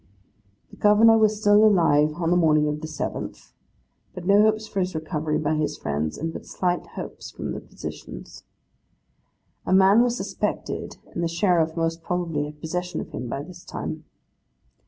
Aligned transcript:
The 0.71 0.77
Governor 0.77 1.19
was 1.19 1.39
still 1.39 1.63
alive 1.63 2.15
on 2.15 2.31
the 2.31 2.35
morning 2.35 2.67
of 2.67 2.81
the 2.81 2.87
7th; 2.87 3.51
but 4.15 4.25
no 4.25 4.41
hopes 4.41 4.65
for 4.67 4.79
his 4.79 4.95
recovery 4.95 5.37
by 5.37 5.53
his 5.53 5.77
friends, 5.77 6.17
and 6.17 6.33
but 6.33 6.47
slight 6.47 6.87
hopes 6.97 7.29
from 7.29 7.53
his 7.53 7.69
physicians. 7.69 8.43
'A 9.67 9.73
man 9.73 10.01
was 10.01 10.17
suspected, 10.17 10.97
and 11.13 11.23
the 11.23 11.27
Sheriff 11.27 11.77
most 11.77 12.01
probably 12.01 12.45
has 12.45 12.55
possession 12.55 12.99
of 12.99 13.11
him 13.11 13.27
by 13.29 13.43
this 13.43 13.63
time. 13.63 14.05